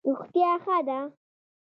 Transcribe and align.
روغتیا 0.07 0.51
ښه 0.63 0.77
ده. 0.87 0.99